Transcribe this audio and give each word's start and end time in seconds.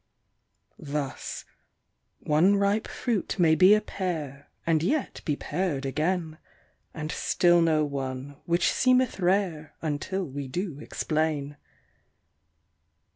Thus, 0.79 1.45
one 2.17 2.55
ripe 2.55 2.87
fruit 2.87 3.37
may 3.37 3.53
be 3.53 3.75
a 3.75 3.81
pear, 3.81 4.49
and 4.65 4.81
yet 4.81 5.21
be 5.25 5.35
pared 5.35 5.85
again, 5.85 6.39
And 6.91 7.11
still 7.11 7.61
no 7.61 7.85
one, 7.85 8.37
which 8.45 8.71
seemeth 8.71 9.19
rare 9.19 9.75
until 9.83 10.25
we 10.25 10.47
do 10.47 10.79
explain. 10.79 11.55